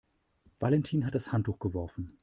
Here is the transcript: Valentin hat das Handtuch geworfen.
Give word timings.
Valentin 0.57 1.05
hat 1.05 1.13
das 1.13 1.31
Handtuch 1.31 1.59
geworfen. 1.59 2.17